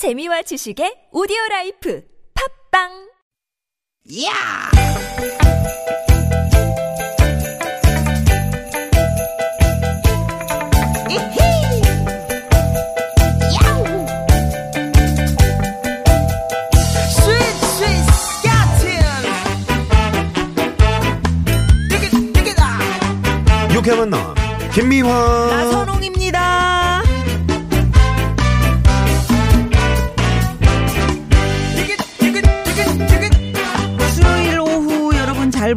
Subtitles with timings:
[0.00, 2.00] 재미와 지식의 오디오 라이프
[2.32, 2.88] 팝빵
[4.24, 4.32] 야!
[11.10, 11.82] 이히!
[13.60, 13.84] 야우!
[17.12, 17.36] 스윗
[17.76, 19.04] 스윗 스카틴!
[21.90, 22.64] 디귿 디귿아!
[23.74, 24.08] 유쾌한
[24.72, 25.08] 김미화
[25.50, 25.99] 나선홍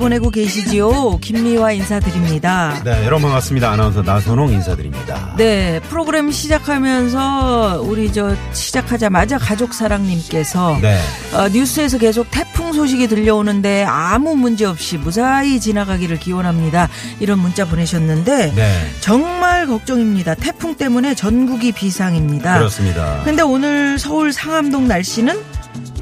[0.04, 1.18] 보내고 계시지요?
[1.22, 2.82] 김미화 인사드립니다.
[2.84, 11.00] 네 여러분 반갑습니다 아나운서 나선홍 인사드립니다 네, 프로그램 시작하면서 우리 저 시작하자마자 가족사랑님께서 네
[11.34, 16.90] 어, 뉴스에서 계속 태풍 소식이 들려오는데 아무 문제 없이 무사히 지나가기를 기원합니다.
[17.22, 20.36] 이런 문자 보내셨는데 네, 정말 걱정입니다.
[20.36, 22.58] 태풍 때문에 전국이 비상입니다.
[22.58, 25.53] 그렇습니다 근데 오늘 서울 상암동 날씨는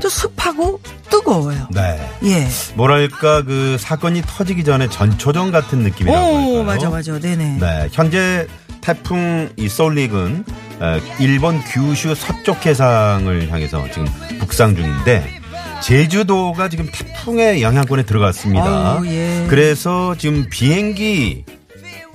[0.01, 1.67] 또 습하고 뜨거워요.
[1.71, 2.47] 네 예.
[2.75, 6.63] 뭐랄까 그 사건이 터지기 전에 전초전 같은 느낌이라고 오, 할까요?
[6.63, 7.19] 맞아, 맞아.
[7.19, 7.57] 네네.
[7.59, 8.47] 네 현재
[8.81, 10.43] 태풍 이 솔릭은
[10.79, 14.07] 어, 일본 규슈 서쪽 해상을 향해서 지금
[14.39, 15.39] 북상 중인데
[15.83, 18.65] 제주도가 지금 태풍의 영향권에 들어갔습니다.
[18.65, 19.45] 아우, 예.
[19.49, 21.45] 그래서 지금 비행기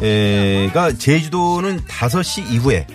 [0.02, 2.86] 에가 제주도는 5시 이후에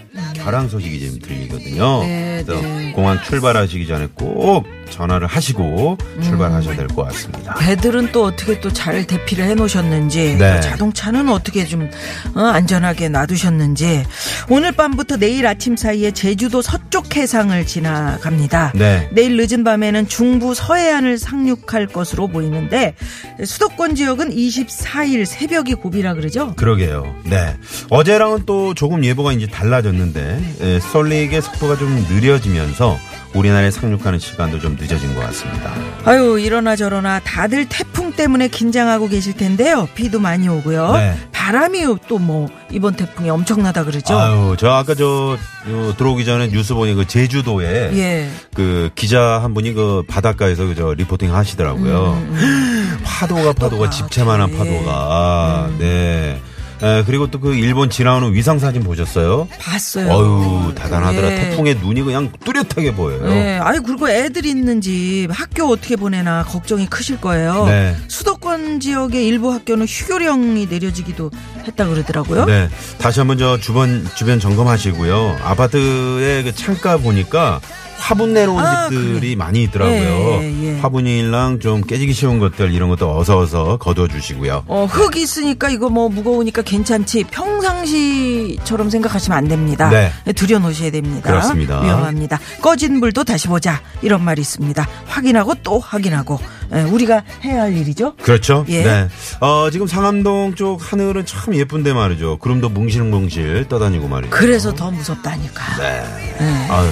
[0.44, 2.03] 결항 소식이 지금 들리거든요.
[2.03, 2.92] 네, 그래서 네.
[2.94, 6.22] 공항 출발하시기 전에 꼭 전화를 하시고 음.
[6.22, 7.53] 출발하셔야 될 것 같습니다.
[7.56, 10.56] 배들은 또 어떻게 또 잘 대피를 해 놓으셨는지 네.
[10.56, 11.89] 또 자동차는 어떻게 좀
[12.36, 14.03] 어, 안전하게 놔두셨는지
[14.50, 18.73] 오늘 밤부터 내일 아침 사이에 제주도 서쪽 해상을 지나갑니다.
[18.75, 19.09] 네.
[19.14, 22.95] 내일 늦은 밤에는 중부 서해안을 상륙할 것으로 보이는데
[23.44, 26.53] 수도권 지역은 24일 새벽이 고비라 그러죠?
[26.56, 27.16] 그러게요.
[27.25, 27.56] 네.
[27.89, 30.31] 어제랑은 또 조금 예보가 이제 달라졌는데
[30.62, 32.98] 에, 솔릭의 속도가 좀 느려지면서
[33.34, 35.72] 우리나라에 상륙하는 시간도 좀 늦어진 것 같습니다.
[36.04, 39.88] 아유 이러나 저러나 다들 태풍 때문에 긴장하고 계실 텐데요.
[39.96, 40.91] 비도 많이 오고요.
[40.94, 41.18] 네.
[41.31, 44.18] 바람이 또 뭐 이번 태풍이 엄청나다 그러죠?
[44.18, 48.30] 아유, 저 아까 저 어, 들어오기 전에 뉴스 보니 그 제주도에 예.
[48.53, 52.22] 그 기자 한 분이 그 바닷가에서 그저 리포팅 하시더라고요.
[53.03, 54.58] 파도가 파도가 집채만한 예.
[54.58, 55.70] 파도가.
[55.80, 56.40] 네.
[56.84, 59.47] 에, 그리고 또 그 일본 지나오는 위상 사진 보셨어요?
[59.59, 60.08] 봤어요.
[60.12, 61.31] 어유 대단하더라.
[61.31, 61.36] 예.
[61.36, 63.28] 태풍의 눈이 그냥 뚜렷하게 보여요.
[63.28, 67.66] 네, 아니 그리고 애들 있는 집 학교 어떻게 보내나 걱정이 크실 거예요.
[67.66, 67.96] 네.
[68.08, 71.31] 수도권 지역의 일부 학교는 휴교령이 내려지기도
[71.66, 72.46] 했다 그러더라고요.
[72.46, 72.70] 네.
[73.00, 75.40] 다시 한번 저 주변 주변 점검하시고요.
[75.44, 77.59] 아파트의 그 창가 보니까
[78.01, 79.35] 화분 내놓은 아, 집들이 그래.
[79.35, 80.39] 많이 있더라고요.
[80.41, 80.79] 예, 예.
[80.79, 84.63] 화분이랑 좀 깨지기 쉬운 것들 이런 것도 어서 어서 거둬 주시고요.
[84.67, 89.90] 어, 흙 있으니까 이거 뭐 무거우니까 괜찮지 평상시처럼 생각하시면 안 됩니다.
[89.90, 90.11] 네.
[90.34, 91.29] 들여 놓으셔야 됩니다.
[91.29, 91.79] 그렇습니다.
[91.81, 92.40] 위험합니다.
[92.61, 94.88] 꺼진 불도 다시 보자 이런 말이 있습니다.
[95.06, 96.40] 확인하고 또 확인하고
[96.73, 98.16] 예, 우리가 해야 할 일이죠.
[98.16, 98.66] 그렇죠.
[98.69, 98.84] 예.
[98.84, 99.07] 네.
[99.41, 102.38] 어, 지금 상암동 쪽 하늘은 참 예쁜데 말이죠.
[102.38, 104.31] 구름도 뭉실뭉실 떠다니고 말이죠.
[104.31, 105.78] 그래서 더 무섭다니까.
[105.78, 106.03] 네.
[106.41, 106.72] 예.
[106.72, 106.90] 아유,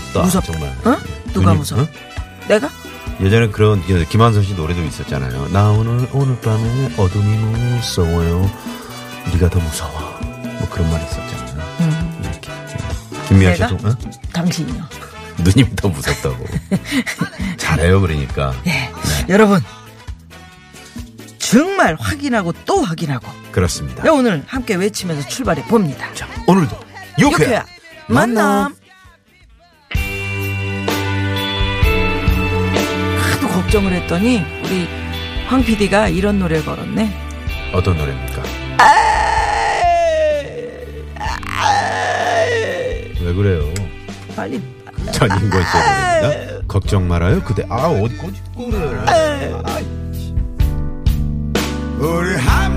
[0.00, 0.22] 무섭다.
[0.22, 0.52] 무섭다.
[0.52, 0.68] 정말.
[0.84, 1.00] 어?
[1.32, 1.82] 누가 눈이- 무서워?
[1.82, 1.88] 어?
[2.48, 2.68] 내가?
[3.20, 5.48] 예전에 그런 그 김한선 씨 노래도 있었잖아요.
[5.48, 8.50] 나 오늘 오늘 밤에 어둠이 무서워요.
[9.32, 10.18] 네가 더 무서워.
[10.58, 11.76] 뭐 그런 말이 있었잖아요.
[11.80, 12.20] 음.
[12.22, 12.50] 이렇게.
[13.28, 13.68] 김미아 내가?
[13.68, 13.96] 씨도 어?
[14.32, 14.84] 당신이요.
[15.38, 16.44] 누님이 더 무섭다고.
[17.58, 18.54] 잘해요, 그러니까.
[18.66, 18.90] 예.
[19.28, 19.60] 여러분
[21.38, 24.02] 정말 확인하고 또 확인하고 그렇습니다.
[24.02, 26.12] 네, 오늘 함께 외치면서 출발해 봅니다.
[26.14, 26.76] 자, 오늘도
[27.18, 27.64] 유쾌 유쾌한
[28.08, 28.74] 만남.
[33.76, 34.88] 걱정을 했더니 우리
[35.48, 37.12] 황 PD가 이런 노래를 걸었네.
[37.74, 38.42] 어떤 노래입니까?
[43.20, 43.74] 왜 그래요?
[44.34, 44.62] 빨리
[45.12, 46.66] 전인권 씨의 노래입니다.
[46.66, 47.66] 걱정 말아요, 그대.
[47.68, 49.00] 아, 어디 꼬집꼬를.
[51.98, 52.75] 우리 함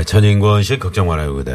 [0.00, 1.52] 네, 전인권 씨 걱정 말아요, 그대.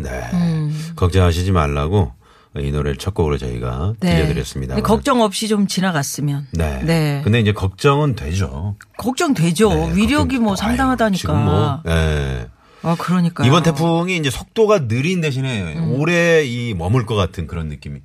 [0.00, 0.10] 네.
[0.32, 0.92] 음.
[0.96, 2.12] 걱정하시지 말라고
[2.58, 4.74] 이 노래를 첫 곡으로 저희가 들려드렸습니다.
[4.74, 6.48] 네, 걱정 없이 좀 지나갔으면.
[6.52, 6.80] 네.
[6.82, 7.20] 네.
[7.22, 8.74] 근데 이제 걱정은 되죠.
[8.98, 9.68] 걱정되죠.
[9.68, 11.16] 네, 위력이 걱정- 뭐 아유, 상당하다니까.
[11.16, 12.48] 지금 뭐, 예.
[12.82, 13.46] 아, 그러니까.
[13.46, 18.00] 이번 태풍이 이제 속도가 느린 대신에 오래 이 머물 것 같은 그런 느낌이.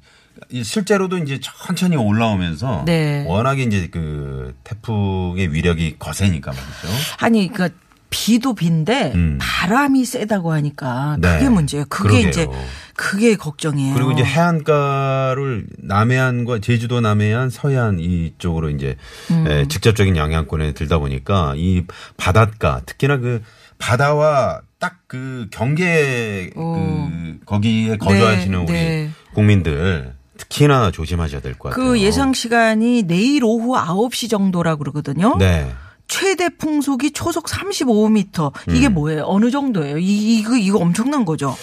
[0.51, 3.25] 이 실제로도 이제 천천히 올라오면서 네.
[3.27, 6.87] 워낙에 이제 그 태풍의 위력이 거세니까 말이죠.
[7.21, 7.73] 아니, 그니까
[8.09, 9.37] 비도 비인데 음.
[9.39, 11.33] 바람이 세다고 하니까 네.
[11.37, 11.85] 그게 문제예요.
[11.89, 12.29] 그게 그러게요.
[12.29, 12.47] 이제
[12.95, 13.93] 그게 걱정이에요.
[13.93, 18.95] 그리고 이제 해안가를 남해안과 제주도 남해안 서해안 이쪽으로 이제
[19.31, 19.47] 음.
[19.47, 21.83] 에, 직접적인 영향권에 들다 보니까 이
[22.17, 23.41] 바닷가 특히나 그
[23.77, 29.09] 바다와 딱 그 경계 그 거기에 거주하시는 우리 네.
[29.33, 31.83] 국민들 특히나 조심하셔야 될 것 같아요.
[31.83, 35.35] 그 예상 시간이 내일 오후 9시 정도라고 그러거든요.
[35.39, 35.69] 네.
[36.09, 38.51] 최대 풍속이 초속 35m.
[38.75, 38.95] 이게 음.
[38.95, 39.23] 뭐예요?
[39.25, 39.99] 어느 정도예요?
[39.99, 41.55] 이, 이거 이거 엄청난 거죠.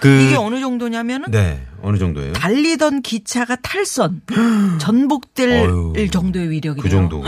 [0.00, 1.64] 그 이게 어느 정도냐면은 네.
[1.80, 2.32] 어느 정도예요?
[2.32, 4.20] 달리던 기차가 탈선
[4.80, 6.82] 전복될 어휴, 정도의 위력이에요.
[6.82, 7.22] 그 정도.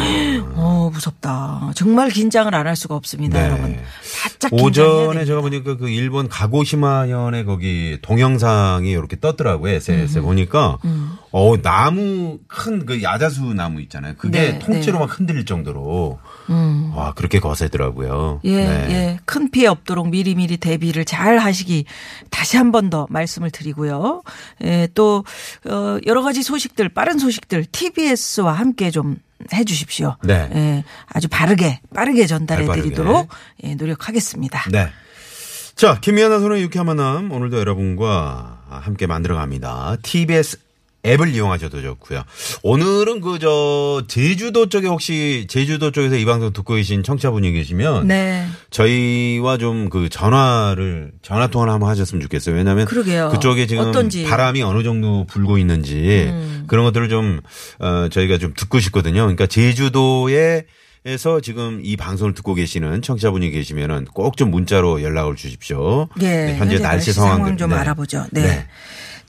[0.54, 1.70] 어 무섭다.
[1.76, 3.46] 정말 긴장을 안 할 수가 없습니다, 네.
[3.46, 3.78] 여러분.
[4.22, 5.24] 바짝 오전에.
[5.24, 9.72] 제가 보니까 그 일본 가고시마현의 거기 동영상이 이렇게 떴더라고요.
[9.74, 10.24] SNS에 음.
[10.26, 10.78] 보니까
[11.32, 14.14] 어 나무 큰 그 야자수 나무 있잖아요.
[14.18, 15.04] 그게 네, 통째로 네.
[15.06, 16.18] 막 흔들릴 정도로
[16.94, 18.40] 와 그렇게 거세더라고요.
[18.44, 18.86] 예, 네.
[18.90, 19.18] 예.
[19.24, 21.84] 큰 피해 없도록 미리미리 대비를 잘 하시기
[22.30, 24.22] 다시 한 번 더 말씀을 드리고요.
[24.64, 25.24] 예, 또,
[25.66, 29.16] 어, 여러 가지 소식들, 빠른 소식들, TBS와 함께 좀
[29.54, 30.16] 해 주십시오.
[30.22, 30.50] 네.
[30.54, 32.82] 예, 아주 바르게, 빠르게 전달해 발빠르게.
[32.94, 33.28] 드리도록
[33.64, 34.64] 예, 노력하겠습니다.
[34.70, 34.88] 네.
[35.74, 39.96] 자, 김미아나 소의 유쾌한 만남 오늘도 여러분과 함께 만들어 갑니다.
[40.02, 40.58] TBS
[41.06, 42.22] 앱을 이용하셔도 좋고요.
[42.62, 48.46] 오늘은 그 저 제주도 쪽에 혹시 제주도 쪽에서 이 방송 듣고 계신 청취자분이 계시면 네.
[48.70, 52.54] 저희와 좀 그 전화를 전화 통화를 한번 하셨으면 좋겠어요.
[52.54, 53.30] 왜냐하면 그러게요.
[53.30, 54.24] 그쪽에 지금 어떤지.
[54.24, 54.28] 음.
[54.30, 56.30] 바람이 어느 정도 불고 있는지
[56.66, 57.40] 그런 것들을 좀
[57.78, 59.22] 어, 저희가 좀 듣고 싶거든요.
[59.22, 60.64] 그러니까 제주도에
[61.06, 66.08] 에서 지금 이 방송을 듣고 계시는 청취자분이 계시면은 꼭 좀 문자로 연락을 주십시오.
[66.20, 67.76] 예, 네, 현재, 날씨 상황 좀 네.
[67.76, 68.26] 알아보죠.
[68.32, 68.66] 네.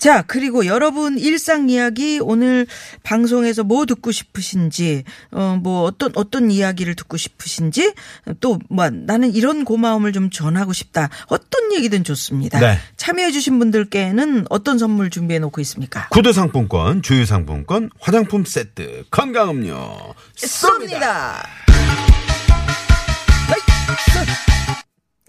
[0.02, 2.66] 자, 그리고 여러분 일상 이야기 오늘
[3.04, 7.94] 방송에서 뭐 듣고 싶으신지, 어, 뭐 어떤, 어떤 이야기를 듣고 싶으신지,
[8.40, 11.10] 또 뭐 나는 이런 고마움을 좀 전하고 싶다.
[11.28, 12.60] 어떤 얘기든 좋습니다.
[12.60, 12.80] 네.
[12.98, 16.08] 참여해주신 분들께는 어떤 선물 준비해 놓고 있습니까?
[16.10, 21.44] 구두 상품권, 주유 상품권, 화장품 세트, 건강음료 쏩니다.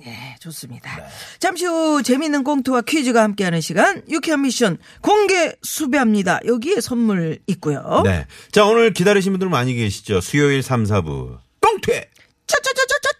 [0.04, 0.90] 네, 좋습니다.
[1.38, 6.40] 잠시 후 재미있는 꽁트와 퀴즈가 함께하는 시간 유쾌한 미션 공개 수배합니다.
[6.46, 8.02] 여기에 선물 있고요.
[8.04, 8.26] 네.
[8.50, 10.20] 자, 오늘 기다리신 분들 많이 계시죠.
[10.20, 11.38] 수요일 3, 4부.
[11.60, 12.10] 꽁퇴!
[12.46, 13.12] 짜짜짜짜짜짜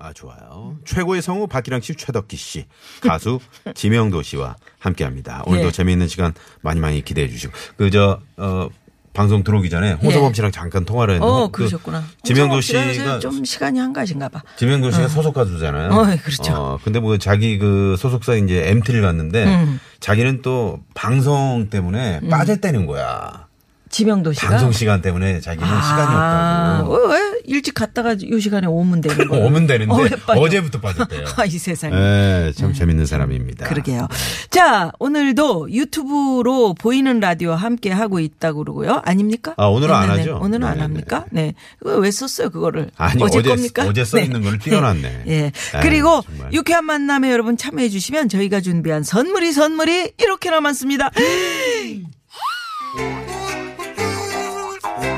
[0.00, 0.78] 아, 좋아요.
[0.84, 2.66] 최고의 성우 박기랑 씨, 최덕기 씨,
[3.00, 3.40] 가수
[3.74, 5.42] 지명도 씨와 함께 합니다.
[5.46, 5.72] 오늘도 예.
[5.72, 7.52] 재미있는 시간 많이 많이 기대해 주시고.
[7.76, 8.68] 그, 저, 어,
[9.12, 10.34] 방송 들어오기 전에 홍서범 예.
[10.34, 11.32] 씨랑 잠깐 통화를 했는데.
[11.32, 12.04] 어, 그 그러셨구나.
[12.22, 14.42] 지명도 씨가 좀 시간이 한가하신가 봐.
[14.56, 15.90] 지명도 씨가 소속 가수잖아요.
[15.90, 16.54] 어, 그렇죠.
[16.54, 19.80] 어, 근데 뭐 자기 그 소속사 이제 MT를 갔는데 음.
[20.00, 23.47] 자기는 또 방송 때문에 빠졌다는 거야.
[23.90, 26.94] 지명도 씨가 방송 시간 때문에 자기는 시간이 아, 없다고.
[26.94, 29.44] 어, 왜 일찍 갔다가 요 시간에 오면 되는 거예요.
[29.46, 30.08] 오면 되는데 어?
[30.32, 31.24] 어제부터 빠졌대요.
[31.36, 31.94] 아, 이 세상에.
[31.96, 33.66] 네, 참 재밌는 사람입니다.
[33.68, 34.08] 그러게요.
[34.50, 39.00] 자, 오늘도 유튜브로 보이는 라디오 함께 하고 있다고 그러고요.
[39.04, 39.54] 아닙니까?
[39.56, 40.18] 아, 오늘은 안 네네네.
[40.20, 40.38] 하죠?
[40.44, 40.82] 오늘은 안 네네네.
[40.82, 41.24] 합니까?
[41.30, 41.54] 네.
[41.80, 42.90] 왜 썼어요, 그거를?
[42.96, 43.84] 아니, 어제, 어제- 겁니까?
[43.86, 45.24] 어제 써 있는 거를 띄워놨네.
[45.28, 45.52] 예.
[45.74, 46.52] 아유, 그리고 정말.
[46.52, 51.10] 유쾌한 만남에 여러분 참여해 주시면 저희가 준비한 선물이 선물이 이렇게나 많습니다.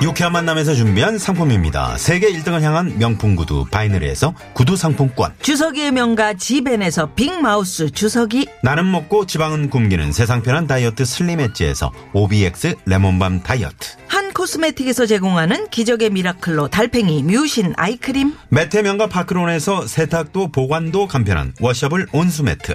[0.02, 1.99] 유쾌한 만남에서 준비한 상품입니다.
[1.99, 5.35] 세계 1등을 향한 명품 구두 바이너리에서 구두 상품권.
[5.43, 12.76] 주서기의 명가 지벤에서 빅마우스 주서기 나는 먹고 지방은 굶기는 세상 편한 다이어트 슬림 엣지에서 OBX
[12.87, 13.97] 레몬밤 다이어트.
[14.09, 22.07] 한 코스메틱에서 제공하는 기적의 미라클로 달팽이 뮤신 아이크림 매트 명가 파크론에서 세탁도 보관도 간편한 washable
[22.12, 22.75] 온수매트.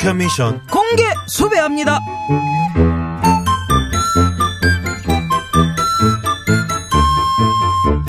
[0.00, 0.62] 유쾌한 미션.
[0.70, 2.00] 공개 수배합니다.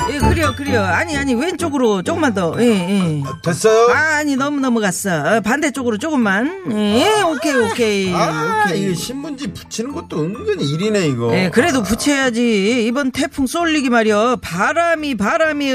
[0.09, 0.83] 예, 그래요, 그래요.
[0.83, 2.55] 아니, 아니, 왼쪽으로 조금만 더.
[2.59, 3.23] 예, 예.
[3.43, 3.93] 됐어요?
[3.93, 5.37] 아니, 너무 넘어갔어.
[5.37, 6.63] 어, 반대쪽으로 조금만.
[6.71, 8.13] 예, 오케이, 오케이.
[8.13, 8.83] 아, 오케이.
[8.83, 11.35] 이게 신문지 붙이는 것도 은근히 일이네, 이거.
[11.35, 12.85] 예, 그래도 붙여야지.
[12.87, 14.37] 이번 태풍 쏠리기 말이야.
[14.41, 15.69] 바람이, 바람이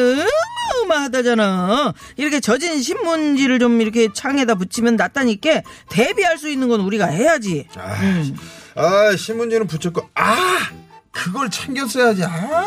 [0.86, 1.92] 어마어마하다잖아.
[2.16, 7.66] 이렇게 젖은 신문지를 좀 이렇게 창에다 붙이면 낫다니까 대비할 수 있는 건 우리가 해야지.
[7.76, 8.36] 아, 음.
[8.74, 10.36] 아, 신문지는 붙였고, 아!
[11.12, 12.24] 그걸 챙겼어야지.
[12.24, 12.66] 아!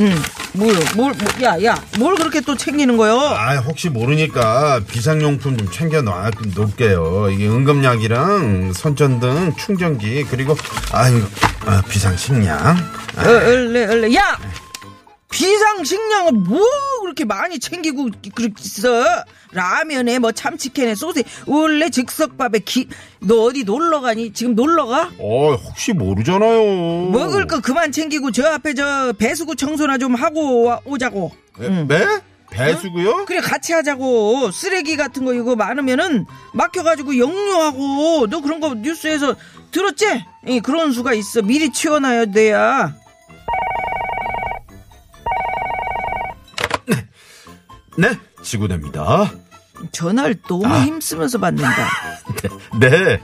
[0.00, 0.14] 응.
[0.54, 0.78] 뭐요?
[0.96, 3.16] 뭘, 뭐, 야, 야, 뭘 그렇게 또 챙기는 거요?
[3.16, 7.28] 아, 혹시 모르니까 비상용품 좀 챙겨 놔, 놓을게요.
[7.30, 10.56] 이게 응급약이랑 손전등, 충전기, 그리고,
[10.92, 11.22] 아유,
[11.64, 12.76] 아, 비상식량.
[13.18, 14.14] 어, 얼레, 얼레.
[14.16, 14.36] 야!
[15.36, 16.58] 비상식량을 뭐
[17.02, 18.08] 그렇게 많이 챙기고
[18.58, 19.04] 있어?
[19.52, 22.88] 라면에 뭐 참치캔에 소세 원래 즉석밥에 기,
[23.20, 24.32] 너 어디 놀러 가니?
[24.32, 25.10] 지금 놀러 가?
[25.18, 27.10] 어, 혹시 모르잖아요.
[27.10, 31.32] 먹을 거 그만 챙기고 저 앞에 저 배수구 청소나 좀 하고 와- 오자고.
[31.58, 31.84] 네?
[31.86, 32.06] 네?
[32.50, 33.26] 배수구요?
[33.26, 34.50] 그래 같이 하자고.
[34.52, 36.24] 쓰레기 같은 거 이거 많으면은
[36.54, 39.34] 막혀가지고 역류하고 너 그런 거 뉴스에서
[39.70, 40.06] 들었지?
[40.46, 41.42] 예, 그런 수가 있어.
[41.42, 42.94] 미리 치워놔야 돼야.
[47.98, 49.30] 네, 지구대입니다.
[49.92, 50.80] 전화를 너무 아.
[50.84, 51.88] 힘쓰면서 받는다.
[52.80, 53.20] 네.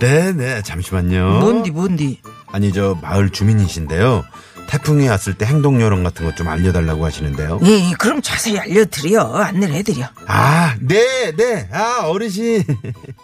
[0.00, 1.38] 네, 네, 잠시만요.
[1.40, 2.20] 뭔디 뭔디.
[2.52, 4.24] 아니, 저, 마을 주민이신데요.
[4.66, 7.60] 태풍이 왔을 때 행동 요령 같은 것 좀 알려달라고 하시는데요.
[7.64, 9.22] 예, 예, 그럼 자세히 알려드려.
[9.34, 10.06] 안내를 해드려.
[10.26, 11.68] 아, 네, 네.
[11.72, 12.64] 아, 어르신.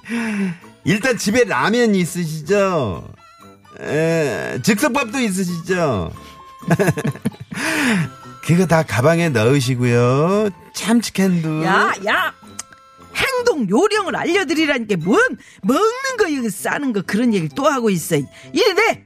[0.84, 3.08] 일단 집에 라면 있으시죠?
[3.80, 6.12] 에, 즉석밥도 있으시죠?
[8.44, 10.50] 그거 다 가방에 넣으시고요.
[10.74, 11.64] 참치캔도.
[11.64, 12.34] 야, 야!
[13.14, 15.20] 행동 요령을 알려드리라니까 뭔
[15.62, 18.16] 먹는 거 이거 싸는 거 그런 얘기를 또 하고 있어.
[18.52, 19.04] 이래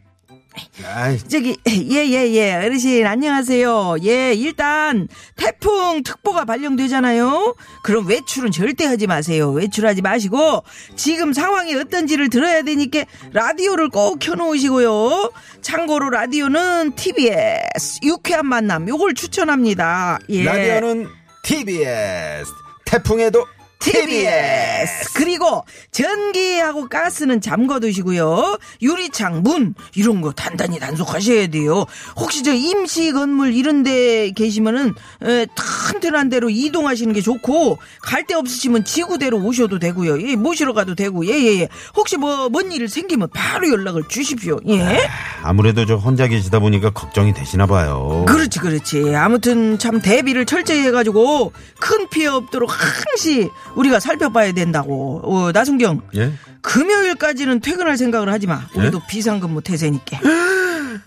[0.85, 3.97] 아이, 저기 예예 예 어르신 안녕하세요.
[4.05, 7.57] 예 일단 태풍 특보가 발령되잖아요.
[7.83, 9.51] 그럼 외출은 절대 하지 마세요.
[9.51, 10.63] 외출하지 마시고
[10.95, 15.33] 지금 상황이 어떤지를 들어야 되니까 라디오를 꼭 켜놓으시고요.
[15.61, 20.21] 참고로 라디오는 TBS 유쾌한 만남 요걸 추천합니다.
[20.29, 20.45] 예.
[20.45, 22.51] 라디오는 TBS.
[22.87, 23.47] 태풍에도
[23.85, 25.13] TBS.
[25.15, 28.59] 그리고 전기하고 가스는 잠궈 두시고요.
[28.83, 31.85] 유리창 문 이런 거 단단히 단속하셔야 돼요.
[32.17, 38.33] 혹시 저 임시 건물 이런 데 계시면은 에, 튼튼한 데로 이동하시는 게 좋고 갈 데
[38.35, 40.27] 없으시면 지구대로 오셔도 되고요.
[40.27, 41.69] 예, 모시러 가도 되고 예예예.
[41.95, 44.59] 혹시 뭐 뭔일 생기면 바로 연락을 주십시오.
[44.67, 45.07] 예.
[45.43, 48.25] 아무래도 저 혼자 계시다 보니까 걱정이 되시나 봐요.
[48.27, 49.15] 그렇지, 그렇지.
[49.15, 55.21] 아무튼 참 대비를 철저히 해가지고 큰 피해 없도록 항시 우리가 살펴봐야 된다고.
[55.25, 56.03] 어, 나순경.
[56.17, 56.33] 예?
[56.63, 58.63] 금요일까지는 퇴근할 생각을 하지 마.
[58.75, 59.07] 우리도 예?
[59.09, 60.21] 비상근무 태세니까.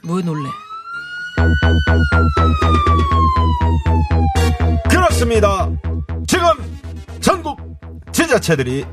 [0.03, 0.49] 뭐 놀래?
[4.89, 5.69] 그렇습니다.
[6.27, 6.47] 지금
[7.21, 7.59] 전국
[8.11, 8.85] 지자체들이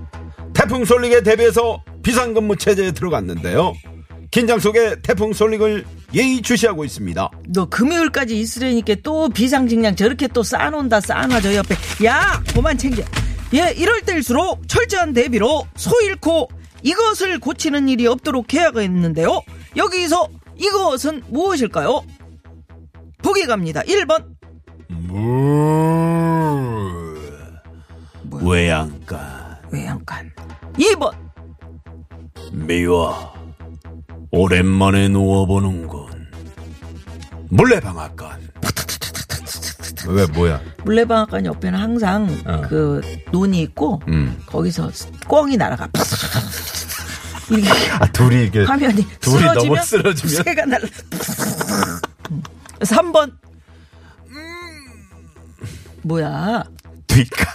[0.52, 3.74] 태풍 솔릭에 대비해서 비상근무 체제에 들어갔는데요.
[4.30, 7.30] 긴장 속에 태풍 솔릭을 예의주시하고 있습니다.
[7.48, 11.76] 너 금요일까지 있으려니까 또 비상식량 저렇게 또 쌓아놓는다 쌓아놔 저 옆에.
[12.04, 13.02] 야, 그만 챙겨.
[13.54, 16.48] 예, 이럴 때일수록 철저한 대비로 소 잃고
[16.82, 19.40] 이것을 고치는 일이 없도록 해야겠는데요.
[19.76, 22.02] 여기서 이것은 무엇일까요?
[23.22, 23.80] 보기 갑니다.
[23.82, 24.34] 1번.
[28.42, 30.30] 외양간 외양간.
[30.74, 31.14] 2번.
[32.52, 33.32] 미워
[34.30, 36.28] 오랜만에 누워보는군
[37.50, 38.40] 물레방앗간
[40.08, 42.62] 왜 뭐야 물레방앗간 옆에는 항상 어.
[42.68, 43.00] 그
[43.32, 44.36] 논이 있고 음.
[44.46, 44.90] 거기서
[45.28, 45.88] 꽝이 날아가.
[47.50, 50.86] 이렇게 아 둘이 이렇게 화면이 둘이 쓰러지면 너무 쓰러지면 새가 날라.
[52.80, 53.32] 3번.
[56.02, 56.64] 뭐야?
[57.06, 57.54] 뒷간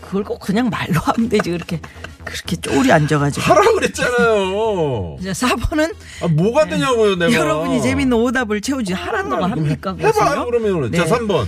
[0.00, 1.80] 그걸 꼭 그냥 말로 하면 되지 그렇게
[2.24, 3.42] 그렇게 쪼리 앉아가지고.
[3.44, 9.94] 하라 그랬잖아요 자, 4번은 아, 뭐가 되냐고요 내가 여러분이 재밌는 오답을 채우지 하라는 거 합니까?
[9.94, 10.24] 그것을요?
[10.24, 10.98] 해봐요 그러면 네.
[10.98, 11.46] 자 3번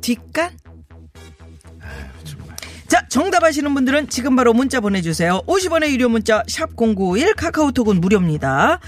[0.00, 0.56] 뒷간?
[2.88, 5.42] 자, 정답 아시는 분들은 지금 바로 문자 보내주세요.
[5.46, 8.80] 50원의 유료 문자, 샵0951, 카카오톡은 무료입니다.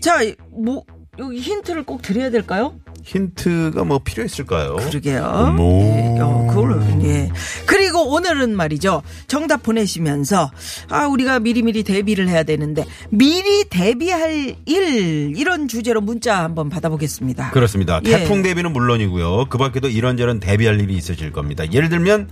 [0.00, 0.20] 자,
[0.50, 0.84] 뭐,
[1.18, 2.78] 여기 힌트를 꼭 드려야 될까요?
[3.04, 4.76] 힌트가 뭐 필요했을까요?
[4.76, 5.56] 그러게요.
[5.58, 7.30] 예, 어, 그걸, 예.
[7.66, 9.02] 그리고 오늘은 말이죠.
[9.28, 10.50] 정답 보내시면서,
[10.88, 17.50] 아, 우리가 미리미리 대비를 해야 되는데, 미리 대비할 일, 이런 주제로 문자 한번 받아보겠습니다.
[17.50, 18.00] 그렇습니다.
[18.06, 18.18] 예.
[18.18, 19.46] 태풍 대비는 물론이고요.
[19.50, 21.70] 그 밖에도 이런저런 대비할 일이 있으실 겁니다.
[21.70, 22.28] 예를 들면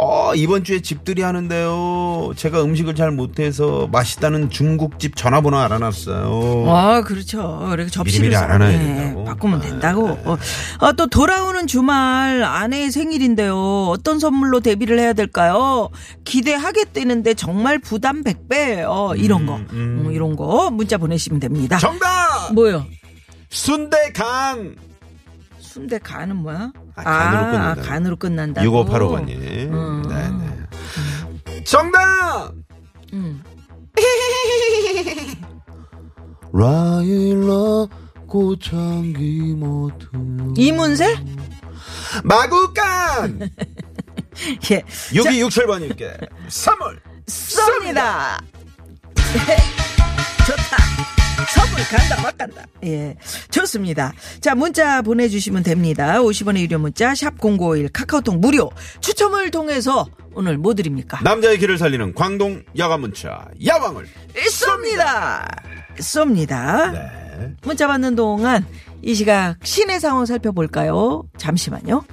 [0.00, 2.30] 어, 이번 주에 집들이 하는데요.
[2.36, 6.64] 제가 음식을 잘 못해서 맛있다는 중국집 전화번호 알아놨어요.
[6.70, 7.66] 아, 그렇죠.
[7.70, 9.24] 그리고 접시를 미리미리 사- 알아놔야 예, 된다고.
[9.24, 10.08] 바꾸면 아, 된다고.
[10.08, 10.22] 네.
[10.24, 10.38] 어,
[10.78, 13.86] 아, 또 돌아오는 주말 아내의 생일인데요.
[13.88, 15.88] 어떤 선물로 대비를 해야 될까요?
[16.24, 19.18] 기대하겠다는데 정말 부담 100배예요.
[19.20, 19.56] 이런 거.
[19.72, 21.76] 음, 이런 거 문자 보내시면 됩니다.
[21.78, 22.52] 정답!
[22.54, 22.86] 뭐요?
[23.50, 24.76] 순대간!
[25.58, 26.70] 순대 간은 뭐야?
[27.04, 27.88] 아, 간으로 아, 끝난다고.
[27.88, 28.66] 간으로 끝난다고.
[28.84, 29.30] 6585번님.
[29.72, 30.02] 음.
[30.08, 30.30] 네
[31.54, 31.64] 네.
[31.64, 32.52] 정답!
[33.12, 33.42] 음.
[36.52, 37.86] 라일라
[38.26, 41.16] 꽃향기 맡으며 이문세?
[42.24, 43.40] 마구간
[44.70, 44.80] 예.
[44.82, 48.42] 6267번님께 선물 쏩니다.
[50.46, 50.97] 좋다.
[51.46, 52.64] 선물 간다 막 간다.
[52.84, 53.16] 예.
[53.50, 54.12] 좋습니다.
[54.40, 56.18] 자, 문자 보내주시면 됩니다.
[56.20, 61.20] 50원의 유료 문자 샵0951 카카오톡 무료 추첨을 통해서 오늘 뭐 드립니까?
[61.22, 65.48] 남자의 길을 살리는 광동 야간 문자 야왕을 쏩니다.
[65.96, 66.92] 쏩니다.
[66.92, 67.54] 네.
[67.62, 68.66] 문자 받는 동안
[69.02, 71.24] 이 시각 시내 상황 살펴볼까요?
[71.38, 72.04] 잠시만요.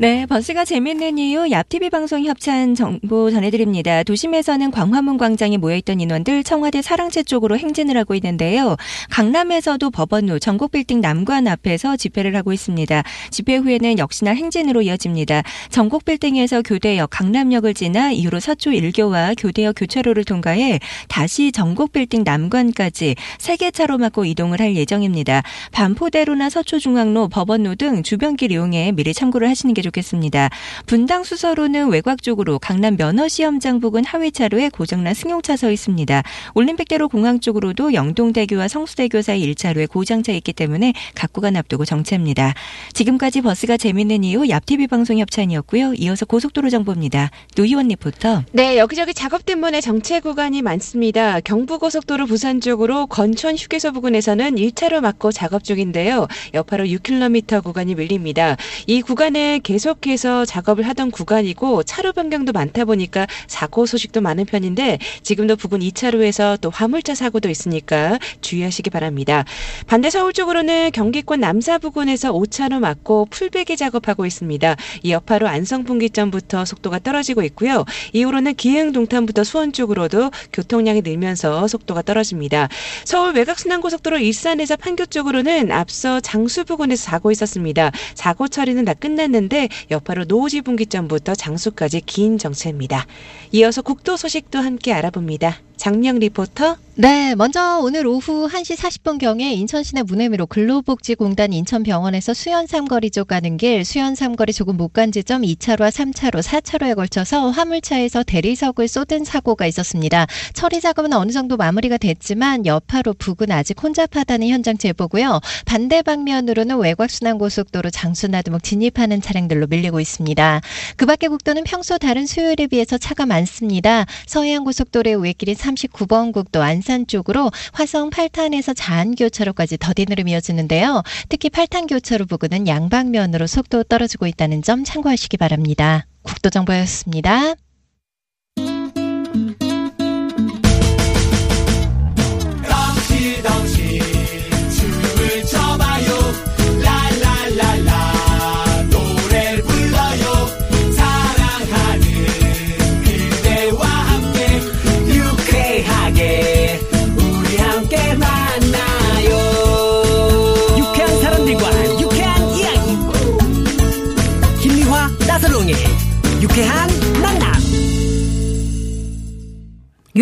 [0.00, 4.04] 네, 버스가 재밌는 이유 얍TV 방송 협찬 정보 전해드립니다.
[4.04, 8.76] 도심에서는 광화문 광장에 모여있던 인원들 청와대 사랑채 쪽으로 행진을 하고 있는데요.
[9.10, 13.02] 강남에서도 법원로 전국빌딩 남관 앞에서 집회를 하고 있습니다.
[13.30, 15.42] 집회 후에는 역시나 행진으로 이어집니다.
[15.70, 20.78] 전국빌딩에서 교대역 강남역을 지나 이후로 서초 1교와 교대역 교차로를 통과해
[21.08, 25.42] 다시 전국빌딩 남관까지 세개 차로 막고 이동을 할 예정입니다.
[25.72, 30.50] 반포대로나 서초중앙로 법원로 등 주변길 이용해 미리 참고를 하시는 게 좋겠습니다.
[30.86, 36.22] 분당 수서로는 외곽 쪽으로 강남 면허시험장 부근 하위 차로에 고장난 승용차 서 있습니다.
[36.54, 42.54] 올림픽대로 공항 쪽으로도 영동대교와 성수대교 사이 1차로에 고장차 있기 때문에 각 구간 앞두고 정체입니다.
[42.92, 45.94] 지금까지 버스가 재밌는 이유 얍TV 방송 협찬이었고요.
[45.94, 47.30] 이어서 고속도로 정보입니다.
[47.56, 48.44] 노희원 리포터.
[48.52, 51.40] 네, 여기저기 작업 때문에 정체 구간이 많습니다.
[51.40, 56.26] 경부고속도로 부산 쪽으로 건천 휴게소 부근에서는 1차로 막고 작업 중인데요.
[56.54, 58.56] 여파로 6km 구간이 밀립니다.
[58.86, 64.98] 이 구간은 계 속해서 작업을 하던 구간이고 차로 변경도 많다 보니까 사고 소식도 많은 편인데
[65.22, 69.44] 지금도 부근 2차로에서 또 화물차 사고도 있으니까 주의하시기 바랍니다.
[69.86, 74.76] 반대 서울 쪽으로는 경기권 남사 부근에서 5차로 막고 풀베기 작업하고 있습니다.
[75.02, 77.84] 이 여파로 안성 분기점부터 속도가 떨어지고 있고요.
[78.12, 82.68] 이후로는 기흥 동탄부터 수원 쪽으로도 교통량이 늘면서 속도가 떨어집니다.
[83.04, 87.90] 서울 외곽순환고속도로 일산에서 판교 쪽으로는 앞서 장수 부근에서 사고 있었습니다.
[88.14, 93.06] 사고 처리는 다 끝났는데 여파로 노오지 분기점부터 장수까지 긴 정체입니다.
[93.52, 95.67] 이어서 국도 소식도 함께 알아봅니다.
[95.78, 96.76] 장명 리포터.
[97.00, 103.84] 네, 먼저 오늘 오후 1시 40분경에 인천시내 무네미로 근로복지공단 인천병원에서 수연 삼거리 쪽 가는 길,
[103.84, 110.26] 수연 삼거리 조금 못 간 지점 2차로와 3차로, 4차로에 걸쳐서 화물차에서 대리석을 쏟은 사고가 있었습니다.
[110.54, 115.40] 처리 작업은 어느 정도 마무리가 됐지만 여파로 부근 아직 혼잡하다는 현장 제보고요.
[115.66, 120.62] 반대 방면으로는 외곽순환고속도로 장수나두목 진입하는 차량들로 밀리고 있습니다.
[120.96, 124.04] 그 밖에 국도는 평소 다른 수요일에 비해서 차가 많습니다.
[124.26, 131.02] 서해안고속도로의 우회길인 39번 국도 안산 쪽으로 화성 8탄에서 자안교차로까지 더딘으로 이어지는데요.
[131.28, 136.06] 특히 8탄 교차로 부근은 양방면으로 속도 떨어지고 있다는 점 참고하시기 바랍니다.
[136.22, 137.54] 국도정보였습니다.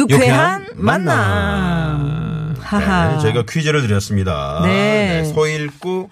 [0.08, 2.54] 유쾌한 만남.
[2.60, 3.12] 하하.
[3.12, 4.60] 네, 저희가 퀴즈를 드렸습니다.
[4.64, 5.24] 네.
[5.24, 6.10] 소 읽고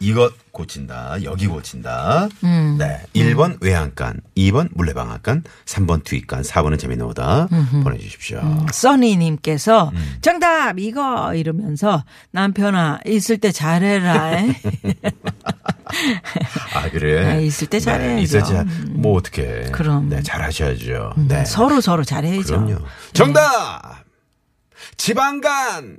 [0.00, 1.16] 이것 고친다.
[1.24, 2.28] 여기 고친다.
[2.44, 2.76] 음.
[2.78, 3.02] 네.
[3.14, 7.48] 1번 외양간, 2번 물레방앗간, 3번 투입간, 4번은 재미는 오다.
[7.82, 8.38] 보내 주십시오.
[8.40, 10.16] 음, 써니 님께서 음.
[10.22, 14.32] 정답 이거 이러면서 남편아 있을 때 잘해라.
[16.74, 17.26] 아, 그래?
[17.26, 18.14] 아, 있을 때 잘해야죠.
[18.16, 18.94] 네, 있을 때, 잘- 음.
[18.96, 19.62] 뭐, 어떻게.
[19.72, 20.08] 그럼.
[20.08, 21.12] 네, 잘하셔야죠.
[21.18, 21.44] 음, 네.
[21.44, 22.42] 서로 서로 잘해야죠.
[22.64, 22.78] 그럼요.
[23.12, 24.04] 정답!
[24.96, 25.98] 지방간!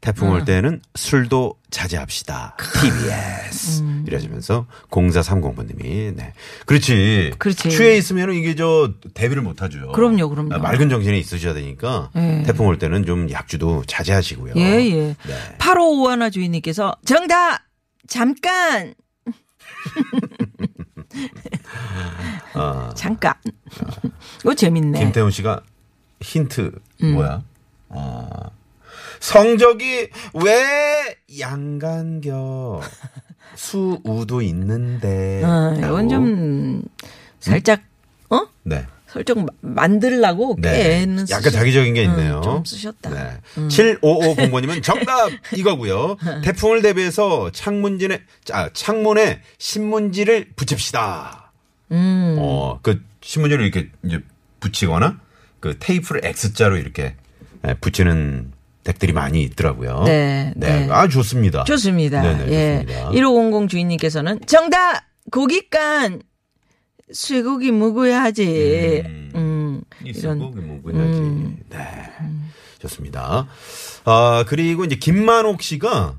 [0.00, 0.32] 태풍 어.
[0.34, 2.56] 올 때는 술도 자제합시다.
[2.80, 3.82] TBS.
[3.82, 4.04] 음.
[4.06, 6.32] 이러시면서 0430번님이, 네.
[6.64, 7.32] 그렇지.
[7.38, 7.70] 그렇지.
[7.70, 9.90] 취해 있으면 이게 저 대비를 못 하죠.
[9.92, 10.54] 그럼요, 그럼요.
[10.54, 12.42] 아, 맑은 정신이 있으셔야 되니까 예.
[12.46, 14.54] 태풍 올 때는 좀 약주도 자제하시고요.
[14.56, 15.16] 예, 예.
[15.26, 15.56] 네.
[15.58, 17.60] 8551 주인님께서 정답!
[18.06, 18.94] 잠깐!
[22.54, 23.34] 아, 잠깐.
[24.40, 25.00] 이거 재밌네.
[25.00, 25.62] 김태훈 씨가
[26.20, 27.12] 힌트 음.
[27.14, 27.42] 뭐야?
[27.88, 28.28] 아,
[29.20, 32.80] 성적이 왜 양간겨?
[33.54, 35.42] 수우도 있는데.
[35.44, 36.08] 어, 이건.
[36.08, 36.82] 좀
[37.40, 37.80] 살짝
[38.30, 38.46] 어?
[38.64, 38.84] 네.
[39.06, 41.00] 설정 마- 만들라고 네.
[41.00, 42.40] 꽤는 약간 쓰셨- 자기적인 게 음, 있네요.
[42.42, 43.08] 좀 쓰셨다.
[43.10, 43.40] 네.
[43.68, 46.16] 7550번님은 정답 이거고요.
[46.44, 48.20] 태풍을 대비해서 창문진에
[48.52, 51.52] 아, 창문에 신문지를 붙입시다.
[51.92, 52.36] 음.
[52.38, 54.20] 어, 그 신문지를 이렇게 이제
[54.60, 55.18] 붙이거나
[55.60, 57.14] 그 테이프를 X자로 이렇게
[57.66, 58.52] 예, 붙이는
[58.86, 60.04] 덱들이 많이 있더라고요.
[60.04, 60.88] 네, 네.
[60.92, 61.64] 아, 좋습니다.
[61.64, 62.22] 좋습니다.
[62.22, 62.84] 네네, 예.
[62.86, 63.10] 좋습니다.
[63.10, 65.02] 1500 주인님께서는 정답!
[65.32, 66.22] 고기간
[67.12, 69.02] 쇠고기 먹어야지.
[69.04, 69.30] 음.
[69.34, 69.82] 음.
[70.04, 70.38] 있어, 이런.
[70.38, 71.56] 거기 뭐, 그야지.
[71.68, 71.78] 네.
[72.78, 73.48] 좋습니다.
[74.04, 76.14] 아, 그리고 이제 김만옥 씨가,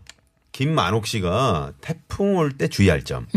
[0.51, 3.27] 김만옥 씨가 태풍 올 때 주의할 점.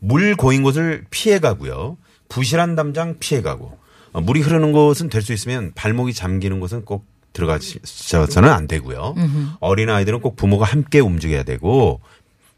[0.00, 1.98] 물 고인 곳을 피해 가고요.
[2.28, 3.78] 부실한 담장 피해 가고.
[4.12, 9.14] 어, 물이 흐르는 곳은 될 수 있으면 발목이 잠기는 곳은 꼭 들어가서는 안 되고요.
[9.60, 12.00] 어린 아이들은 꼭 부모가 함께 움직여야 되고,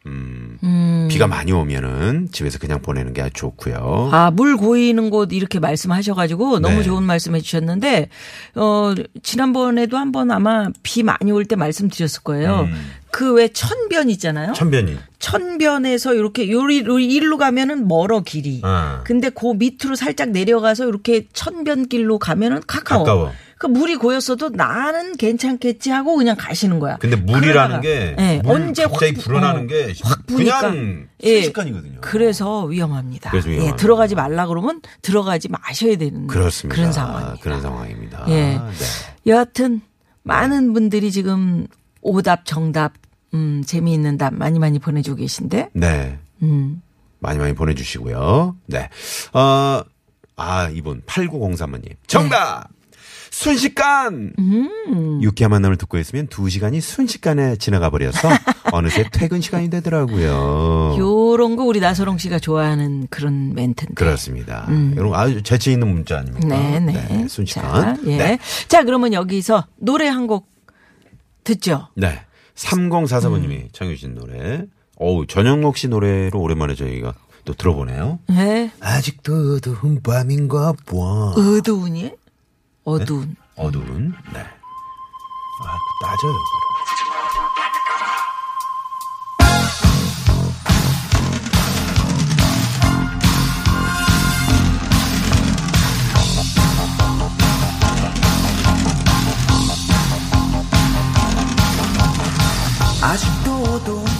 [0.06, 4.10] 음, 비가 많이 오면은 집에서 그냥 보내는 게 아주 좋고요.
[4.12, 6.82] 아, 물 고이는 곳 이렇게 말씀하셔가지고 너무 네.
[6.82, 8.08] 좋은 말씀 해주셨는데,
[8.56, 12.68] 어, 지난번에도 한번 아마 비 많이 올 때 말씀드렸을 거예요.
[13.14, 14.48] 그 왜 천변 있잖아요.
[14.50, 14.54] 음.
[14.54, 14.98] 천변이.
[15.20, 18.60] 천변에서 이렇게 요리 일로 가면은 멀어 길이.
[18.64, 19.02] 아.
[19.04, 23.04] 근데 그 밑으로 살짝 내려가서 이렇게 천변길로 가면은 가까워.
[23.04, 23.32] 가까워.
[23.56, 26.96] 그 물이 고였어도 나는 괜찮겠지 하고 그냥 가시는 거야.
[26.96, 31.06] 근데 물이라는 그러다가, 게 예, 물 언제 갑자기 확 부- 불어나는 어, 게 확 그냥
[31.22, 31.98] 예, 순식간이거든요.
[32.00, 33.30] 그래서 위험합니다.
[33.30, 33.76] 그래서 예, 위험합니다.
[33.76, 36.74] 들어가지 말라 그러면 들어가지 마셔야 되는 그렇습니다.
[36.74, 37.40] 그런 상황입니다.
[37.42, 38.24] 그런 상황입니다.
[38.28, 38.34] 예.
[38.34, 38.60] 네.
[39.28, 39.80] 여하튼
[40.24, 41.66] 많은 분들이 지금
[42.02, 42.92] 오답 정답
[43.34, 46.18] 음, 재미있는 답 많이 많이 보내주고 계신데 네.
[46.42, 46.80] 음.
[47.20, 48.56] 많이 많이 보내주시고요.
[48.66, 48.88] 네.
[49.32, 49.82] 어,
[50.36, 51.94] 아, 이분 8903번님.
[52.06, 52.68] 정답!
[53.30, 54.32] 순식간!
[54.38, 55.20] 음.
[55.22, 58.28] 유쾌한 만남을 듣고 있으면 두 시간이 순식간에 지나가 버려서
[58.72, 60.94] 어느새 퇴근 시간이 되더라고요.
[60.98, 63.94] 요런 거 우리 나서롱 씨가 좋아하는 그런 멘트인데.
[63.94, 64.68] 그렇습니다.
[64.96, 66.46] 여러분 아주 재치 있는 문자 아닙니까?
[66.46, 66.86] 음.
[66.86, 67.26] 네, 네.
[67.28, 67.96] 순식간.
[67.96, 68.16] 자, 예.
[68.16, 68.38] 네.
[68.68, 70.48] 자, 그러면 여기서 노래 한 곡
[71.42, 71.88] 듣죠.
[71.96, 72.20] 네.
[72.54, 74.64] 3044번님이 청해 주신 노래.
[74.96, 77.14] 어우, 전영록 씨 노래로 오랜만에 저희가
[77.44, 78.20] 또 들어보네요.
[78.28, 78.72] 네.
[78.80, 80.94] 아직도 어두운 밤인가 봐.
[81.36, 82.12] 어두운이?
[82.84, 83.36] 어두운.
[83.56, 84.14] 어두운.
[84.32, 84.40] 네.
[84.40, 86.32] 아, 그 따져요.
[86.32, 86.73] 그걸.
[103.04, 104.13] 아직도 밤인가